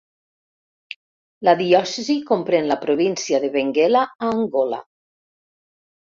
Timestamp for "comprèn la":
2.29-2.77